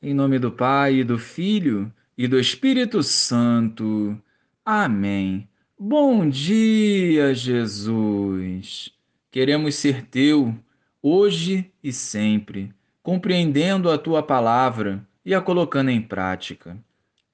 Em 0.00 0.14
nome 0.14 0.38
do 0.38 0.52
Pai, 0.52 1.00
e 1.00 1.04
do 1.04 1.18
Filho 1.18 1.92
e 2.16 2.28
do 2.28 2.38
Espírito 2.38 3.02
Santo. 3.02 4.16
Amém. 4.64 5.48
Bom 5.76 6.28
dia, 6.28 7.34
Jesus. 7.34 8.92
Queremos 9.28 9.74
ser 9.74 10.04
teu, 10.04 10.54
hoje 11.02 11.72
e 11.82 11.92
sempre, 11.92 12.72
compreendendo 13.02 13.90
a 13.90 13.98
tua 13.98 14.22
palavra 14.22 15.04
e 15.24 15.34
a 15.34 15.40
colocando 15.40 15.90
em 15.90 16.00
prática. 16.00 16.78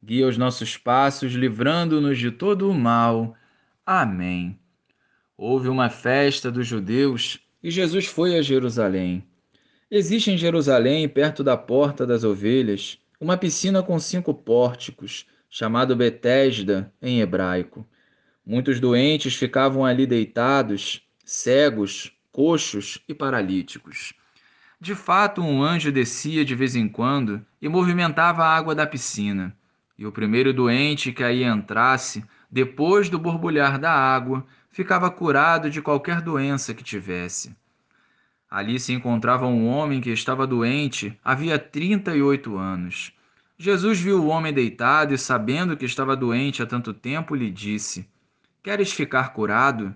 Guia 0.00 0.28
os 0.28 0.38
nossos 0.38 0.76
passos, 0.76 1.32
livrando-nos 1.32 2.16
de 2.16 2.30
todo 2.30 2.70
o 2.70 2.74
mal. 2.74 3.34
Amém. 3.84 4.56
Houve 5.36 5.68
uma 5.68 5.90
festa 5.90 6.48
dos 6.48 6.68
judeus 6.68 7.40
e 7.60 7.72
Jesus 7.72 8.06
foi 8.06 8.38
a 8.38 8.42
Jerusalém. 8.42 9.24
Existe 9.94 10.30
em 10.30 10.38
Jerusalém, 10.38 11.06
perto 11.06 11.44
da 11.44 11.54
Porta 11.54 12.06
das 12.06 12.24
Ovelhas, 12.24 12.98
uma 13.20 13.36
piscina 13.36 13.82
com 13.82 13.98
cinco 14.00 14.32
pórticos, 14.32 15.26
chamado 15.50 15.94
Betesda 15.94 16.90
em 17.02 17.20
hebraico. 17.20 17.86
Muitos 18.42 18.80
doentes 18.80 19.34
ficavam 19.34 19.84
ali 19.84 20.06
deitados, 20.06 21.06
cegos, 21.26 22.10
coxos 22.32 23.00
e 23.06 23.12
paralíticos. 23.12 24.14
De 24.80 24.94
fato, 24.94 25.42
um 25.42 25.62
anjo 25.62 25.92
descia 25.92 26.42
de 26.42 26.54
vez 26.54 26.74
em 26.74 26.88
quando 26.88 27.44
e 27.60 27.68
movimentava 27.68 28.44
a 28.44 28.56
água 28.56 28.74
da 28.74 28.86
piscina. 28.86 29.54
E 29.98 30.06
o 30.06 30.10
primeiro 30.10 30.54
doente 30.54 31.12
que 31.12 31.22
aí 31.22 31.44
entrasse, 31.44 32.24
depois 32.50 33.10
do 33.10 33.18
borbulhar 33.18 33.78
da 33.78 33.92
água, 33.92 34.42
ficava 34.70 35.10
curado 35.10 35.68
de 35.68 35.82
qualquer 35.82 36.22
doença 36.22 36.72
que 36.72 36.82
tivesse. 36.82 37.54
Ali 38.52 38.78
se 38.78 38.92
encontrava 38.92 39.46
um 39.46 39.66
homem 39.66 39.98
que 39.98 40.10
estava 40.10 40.46
doente 40.46 41.18
havia 41.24 41.58
trinta 41.58 42.14
e 42.14 42.20
oito 42.20 42.58
anos. 42.58 43.10
Jesus 43.56 43.98
viu 43.98 44.22
o 44.22 44.26
homem 44.26 44.52
deitado 44.52 45.14
e, 45.14 45.18
sabendo 45.18 45.74
que 45.74 45.86
estava 45.86 46.14
doente 46.14 46.62
há 46.62 46.66
tanto 46.66 46.92
tempo, 46.92 47.34
lhe 47.34 47.50
disse: 47.50 48.06
Queres 48.62 48.92
ficar 48.92 49.32
curado? 49.32 49.94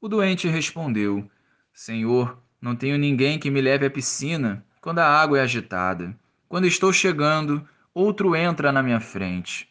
O 0.00 0.08
doente 0.08 0.48
respondeu: 0.48 1.30
Senhor, 1.70 2.42
não 2.62 2.74
tenho 2.74 2.96
ninguém 2.96 3.38
que 3.38 3.50
me 3.50 3.60
leve 3.60 3.84
à 3.84 3.90
piscina 3.90 4.64
quando 4.80 5.00
a 5.00 5.06
água 5.06 5.38
é 5.38 5.42
agitada. 5.42 6.18
Quando 6.48 6.66
estou 6.66 6.94
chegando, 6.94 7.62
outro 7.92 8.34
entra 8.34 8.72
na 8.72 8.82
minha 8.82 9.00
frente. 9.00 9.68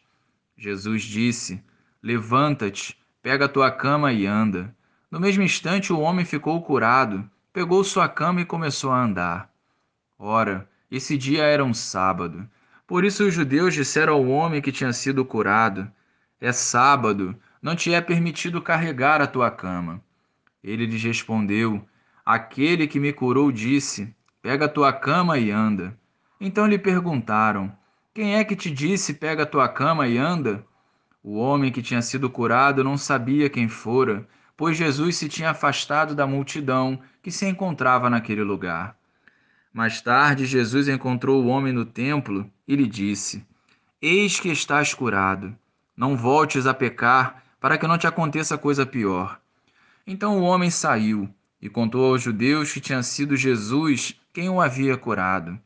Jesus 0.56 1.02
disse: 1.02 1.60
Levanta-te, 2.00 2.96
pega 3.20 3.46
a 3.46 3.48
tua 3.48 3.72
cama 3.72 4.12
e 4.12 4.26
anda. 4.26 4.72
No 5.10 5.18
mesmo 5.18 5.42
instante, 5.42 5.92
o 5.92 5.98
homem 5.98 6.24
ficou 6.24 6.62
curado 6.62 7.28
pegou 7.52 7.82
sua 7.82 8.08
cama 8.08 8.40
e 8.40 8.44
começou 8.44 8.90
a 8.90 9.02
andar. 9.02 9.50
Ora, 10.18 10.68
esse 10.90 11.16
dia 11.16 11.44
era 11.44 11.64
um 11.64 11.74
sábado. 11.74 12.48
Por 12.86 13.04
isso 13.04 13.26
os 13.26 13.34
judeus 13.34 13.74
disseram 13.74 14.14
ao 14.14 14.26
homem 14.26 14.62
que 14.62 14.72
tinha 14.72 14.92
sido 14.92 15.24
curado: 15.24 15.90
É 16.40 16.52
sábado, 16.52 17.36
não 17.60 17.76
te 17.76 17.92
é 17.92 18.00
permitido 18.00 18.62
carregar 18.62 19.20
a 19.20 19.26
tua 19.26 19.50
cama. 19.50 20.02
Ele 20.62 20.86
lhes 20.86 21.02
respondeu: 21.02 21.86
Aquele 22.24 22.86
que 22.86 23.00
me 23.00 23.12
curou 23.12 23.52
disse: 23.52 24.14
Pega 24.40 24.64
a 24.64 24.68
tua 24.68 24.92
cama 24.92 25.38
e 25.38 25.50
anda. 25.50 25.98
Então 26.40 26.66
lhe 26.66 26.78
perguntaram: 26.78 27.72
Quem 28.14 28.36
é 28.36 28.44
que 28.44 28.56
te 28.56 28.70
disse: 28.70 29.14
Pega 29.14 29.42
a 29.42 29.46
tua 29.46 29.68
cama 29.68 30.08
e 30.08 30.16
anda? 30.16 30.64
O 31.22 31.36
homem 31.36 31.70
que 31.70 31.82
tinha 31.82 32.00
sido 32.00 32.30
curado 32.30 32.82
não 32.82 32.96
sabia 32.96 33.50
quem 33.50 33.68
fora, 33.68 34.26
pois 34.58 34.76
Jesus 34.76 35.16
se 35.16 35.28
tinha 35.28 35.50
afastado 35.50 36.16
da 36.16 36.26
multidão 36.26 37.00
que 37.22 37.30
se 37.30 37.46
encontrava 37.46 38.10
naquele 38.10 38.42
lugar. 38.42 38.96
Mais 39.72 40.00
tarde, 40.02 40.46
Jesus 40.46 40.88
encontrou 40.88 41.44
o 41.44 41.46
homem 41.46 41.72
no 41.72 41.84
templo 41.84 42.50
e 42.66 42.74
lhe 42.74 42.88
disse: 42.88 43.46
Eis 44.02 44.40
que 44.40 44.48
estás 44.48 44.92
curado. 44.92 45.56
Não 45.96 46.16
voltes 46.16 46.66
a 46.66 46.74
pecar, 46.74 47.44
para 47.60 47.78
que 47.78 47.86
não 47.86 47.96
te 47.96 48.08
aconteça 48.08 48.58
coisa 48.58 48.84
pior. 48.84 49.40
Então 50.04 50.40
o 50.40 50.42
homem 50.42 50.70
saiu 50.70 51.32
e 51.62 51.68
contou 51.68 52.06
aos 52.06 52.22
judeus 52.22 52.72
que 52.72 52.80
tinha 52.80 53.02
sido 53.04 53.36
Jesus 53.36 54.20
quem 54.32 54.48
o 54.48 54.60
havia 54.60 54.96
curado. 54.96 55.56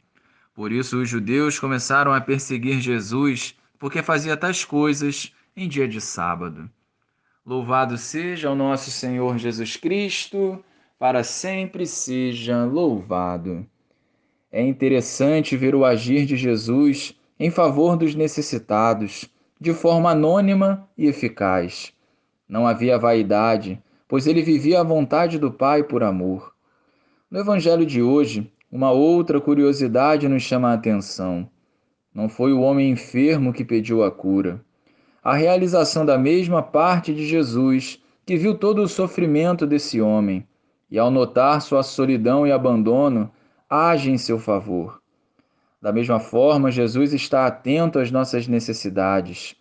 Por 0.54 0.70
isso 0.70 0.98
os 0.98 1.08
judeus 1.08 1.58
começaram 1.58 2.12
a 2.12 2.20
perseguir 2.20 2.78
Jesus, 2.78 3.54
porque 3.78 4.02
fazia 4.02 4.36
tais 4.36 4.66
coisas 4.66 5.32
em 5.56 5.66
dia 5.66 5.88
de 5.88 6.00
sábado. 6.00 6.68
Louvado 7.44 7.98
seja 7.98 8.52
o 8.52 8.54
nosso 8.54 8.88
Senhor 8.92 9.36
Jesus 9.36 9.76
Cristo, 9.76 10.64
para 10.96 11.24
sempre 11.24 11.84
seja 11.88 12.64
louvado. 12.64 13.66
É 14.52 14.62
interessante 14.62 15.56
ver 15.56 15.74
o 15.74 15.84
agir 15.84 16.24
de 16.24 16.36
Jesus 16.36 17.18
em 17.40 17.50
favor 17.50 17.96
dos 17.96 18.14
necessitados, 18.14 19.28
de 19.60 19.74
forma 19.74 20.12
anônima 20.12 20.88
e 20.96 21.08
eficaz. 21.08 21.92
Não 22.48 22.64
havia 22.64 22.96
vaidade, 22.96 23.82
pois 24.06 24.28
ele 24.28 24.40
vivia 24.40 24.78
a 24.78 24.84
vontade 24.84 25.36
do 25.36 25.50
Pai 25.50 25.82
por 25.82 26.04
amor. 26.04 26.54
No 27.28 27.40
Evangelho 27.40 27.84
de 27.84 28.00
hoje, 28.00 28.52
uma 28.70 28.92
outra 28.92 29.40
curiosidade 29.40 30.28
nos 30.28 30.44
chama 30.44 30.70
a 30.70 30.74
atenção. 30.74 31.50
Não 32.14 32.28
foi 32.28 32.52
o 32.52 32.60
homem 32.60 32.92
enfermo 32.92 33.52
que 33.52 33.64
pediu 33.64 34.04
a 34.04 34.12
cura 34.12 34.64
a 35.22 35.34
realização 35.34 36.04
da 36.04 36.18
mesma 36.18 36.62
parte 36.62 37.14
de 37.14 37.26
Jesus, 37.26 38.02
que 38.26 38.36
viu 38.36 38.56
todo 38.56 38.82
o 38.82 38.88
sofrimento 38.88 39.66
desse 39.66 40.00
homem, 40.00 40.46
e 40.90 40.98
ao 40.98 41.10
notar 41.10 41.62
sua 41.62 41.82
solidão 41.82 42.46
e 42.46 42.50
abandono, 42.50 43.30
age 43.70 44.10
em 44.10 44.18
seu 44.18 44.38
favor. 44.38 45.00
Da 45.80 45.92
mesma 45.92 46.20
forma, 46.20 46.70
Jesus 46.70 47.12
está 47.12 47.46
atento 47.46 47.98
às 47.98 48.10
nossas 48.10 48.46
necessidades. 48.48 49.56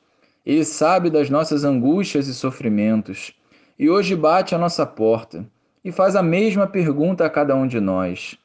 Ele 0.45 0.65
sabe 0.65 1.09
das 1.09 1.29
nossas 1.29 1.63
angústias 1.63 2.27
e 2.27 2.33
sofrimentos, 2.33 3.33
e 3.77 3.89
hoje 3.89 4.15
bate 4.15 4.53
à 4.53 4.57
nossa 4.57 4.85
porta 4.85 5.45
e 5.83 5.91
faz 5.91 6.15
a 6.15 6.23
mesma 6.23 6.67
pergunta 6.67 7.25
a 7.25 7.29
cada 7.29 7.55
um 7.55 7.67
de 7.67 7.79
nós: 7.79 8.37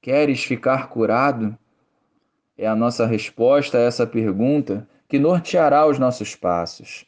Queres 0.00 0.44
ficar 0.44 0.88
curado? 0.88 1.56
É 2.58 2.66
a 2.66 2.74
nossa 2.74 3.06
resposta 3.06 3.76
a 3.76 3.82
essa 3.82 4.06
pergunta 4.06 4.88
que 5.08 5.18
norteará 5.18 5.86
os 5.86 5.98
nossos 5.98 6.34
passos. 6.34 7.06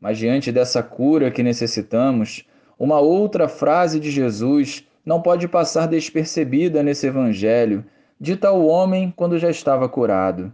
Mas 0.00 0.18
diante 0.18 0.52
dessa 0.52 0.82
cura 0.82 1.30
que 1.30 1.42
necessitamos, 1.42 2.46
uma 2.78 3.00
outra 3.00 3.48
frase 3.48 3.98
de 3.98 4.10
Jesus 4.10 4.86
não 5.04 5.22
pode 5.22 5.48
passar 5.48 5.86
despercebida 5.86 6.82
nesse 6.82 7.06
evangelho, 7.06 7.84
dita 8.20 8.48
ao 8.48 8.66
homem 8.66 9.12
quando 9.14 9.38
já 9.38 9.48
estava 9.48 9.88
curado: 9.88 10.52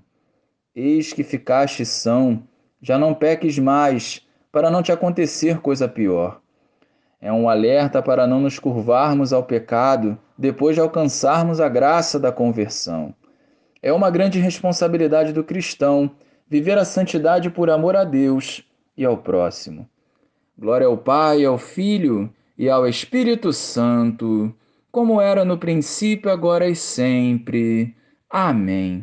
Eis 0.74 1.12
que 1.12 1.22
ficaste 1.22 1.84
são, 1.84 2.42
já 2.80 2.98
não 2.98 3.14
peques 3.14 3.58
mais, 3.58 4.26
para 4.50 4.70
não 4.70 4.82
te 4.82 4.92
acontecer 4.92 5.60
coisa 5.60 5.88
pior. 5.88 6.40
É 7.20 7.32
um 7.32 7.48
alerta 7.48 8.02
para 8.02 8.26
não 8.26 8.40
nos 8.40 8.58
curvarmos 8.58 9.32
ao 9.32 9.44
pecado 9.44 10.18
depois 10.36 10.74
de 10.74 10.80
alcançarmos 10.80 11.60
a 11.60 11.68
graça 11.68 12.18
da 12.18 12.32
conversão. 12.32 13.14
É 13.80 13.92
uma 13.92 14.10
grande 14.10 14.38
responsabilidade 14.38 15.32
do 15.32 15.44
cristão 15.44 16.10
viver 16.48 16.78
a 16.78 16.84
santidade 16.84 17.50
por 17.50 17.70
amor 17.70 17.96
a 17.96 18.04
Deus 18.04 18.62
e 18.96 19.04
ao 19.04 19.16
próximo. 19.16 19.88
Glória 20.58 20.86
ao 20.86 20.98
Pai, 20.98 21.44
ao 21.44 21.58
Filho 21.58 22.32
e 22.58 22.68
ao 22.68 22.86
Espírito 22.86 23.52
Santo, 23.52 24.54
como 24.90 25.20
era 25.20 25.44
no 25.44 25.56
princípio, 25.56 26.30
agora 26.30 26.68
e 26.68 26.76
sempre. 26.76 27.96
Amém. 28.28 29.00